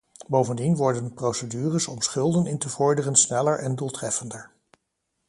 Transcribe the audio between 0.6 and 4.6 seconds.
worden de procedures om schulden in te vorderen sneller en doeltreffender.